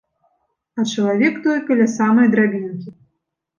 [0.79, 2.89] А чалавек той каля самай драбінкі.